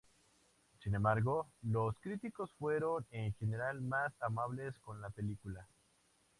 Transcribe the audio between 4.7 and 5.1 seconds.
con